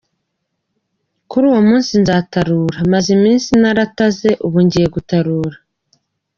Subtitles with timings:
[1.29, 5.55] Kuri uwo munsi nzatarura, maze iminsi narataze ubu ngiye gutarura”.